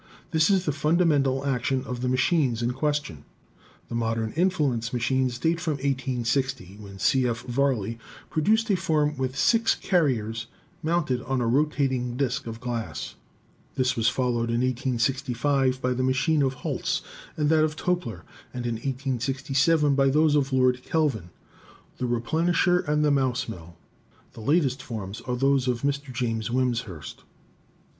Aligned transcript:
This 0.31 0.49
is 0.49 0.65
the 0.65 0.71
fundamental 0.71 1.45
action 1.45 1.83
of 1.83 2.01
the 2.01 2.09
machines 2.09 2.63
in 2.63 2.71
question. 2.71 3.23
The 3.87 3.93
modern 3.93 4.31
influence 4.31 4.91
machines 4.93 5.37
date 5.37 5.59
from 5.61 5.77
i860, 5.77 6.79
when 6.79 6.97
C. 6.97 7.27
F. 7.27 7.43
Varley 7.43 7.99
produced 8.31 8.71
a 8.71 8.75
form 8.75 9.15
with 9.15 9.37
six 9.37 9.75
carriers 9.75 10.47
mounted 10.81 11.21
on 11.21 11.39
a 11.39 11.45
rotating 11.45 12.17
disk 12.17 12.47
of 12.47 12.59
glass. 12.59 13.13
This 13.75 13.95
was 13.95 14.09
followed 14.09 14.49
in 14.49 14.61
1865 14.61 15.79
by 15.79 15.93
the 15.93 16.01
machine 16.01 16.41
of 16.41 16.55
Holtz 16.55 17.03
and 17.37 17.47
that 17.49 17.63
of 17.63 17.75
Toepler, 17.75 18.23
and 18.55 18.65
in 18.65 18.77
1867 18.77 19.93
by 19.93 20.09
those 20.09 20.33
of 20.33 20.51
Lord 20.51 20.81
Kelvin 20.81 21.29
(the 21.99 22.07
"re 22.07 22.19
plenisher" 22.21 22.79
and 22.87 23.05
the 23.05 23.11
"mouse 23.11 23.47
mill"). 23.47 23.77
The 24.33 24.41
latest 24.41 24.81
forms 24.81 25.21
are 25.27 25.35
those 25.35 25.67
of 25.67 25.83
Mr. 25.83 26.11
James 26.11 26.49
Wimshurst." 26.49 27.17